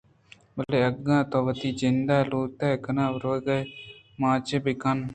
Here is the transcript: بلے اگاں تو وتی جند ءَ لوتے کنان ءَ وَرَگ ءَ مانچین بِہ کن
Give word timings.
بلے 0.55 0.79
اگاں 0.89 1.23
تو 1.31 1.37
وتی 1.45 1.69
جند 1.79 2.09
ءَ 2.15 2.19
لوتے 2.29 2.69
کنان 2.83 3.07
ءَ 3.13 3.13
وَرَگ 3.15 3.47
ءَ 3.57 3.69
مانچین 4.19 4.59
بِہ 4.63 4.73
کن 4.81 4.99